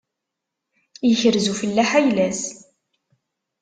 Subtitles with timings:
[1.07, 2.41] Yekrez ufellaḥ ayla-s.